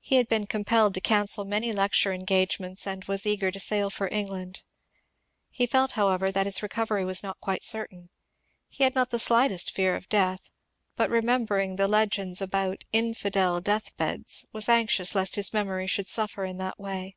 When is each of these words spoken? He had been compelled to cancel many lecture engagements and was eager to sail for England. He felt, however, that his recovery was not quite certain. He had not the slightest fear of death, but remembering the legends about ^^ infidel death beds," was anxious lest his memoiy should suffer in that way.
He 0.00 0.16
had 0.16 0.26
been 0.28 0.48
compelled 0.48 0.92
to 0.94 1.00
cancel 1.00 1.44
many 1.44 1.72
lecture 1.72 2.12
engagements 2.12 2.84
and 2.84 3.04
was 3.04 3.24
eager 3.24 3.52
to 3.52 3.60
sail 3.60 3.90
for 3.90 4.08
England. 4.10 4.64
He 5.50 5.68
felt, 5.68 5.92
however, 5.92 6.32
that 6.32 6.46
his 6.46 6.64
recovery 6.64 7.04
was 7.04 7.22
not 7.22 7.38
quite 7.38 7.62
certain. 7.62 8.10
He 8.68 8.82
had 8.82 8.96
not 8.96 9.10
the 9.10 9.20
slightest 9.20 9.70
fear 9.70 9.94
of 9.94 10.08
death, 10.08 10.50
but 10.96 11.10
remembering 11.10 11.76
the 11.76 11.86
legends 11.86 12.42
about 12.42 12.78
^^ 12.80 12.82
infidel 12.92 13.60
death 13.60 13.96
beds," 13.96 14.44
was 14.52 14.68
anxious 14.68 15.14
lest 15.14 15.36
his 15.36 15.50
memoiy 15.50 15.88
should 15.88 16.08
suffer 16.08 16.44
in 16.44 16.56
that 16.58 16.80
way. 16.80 17.16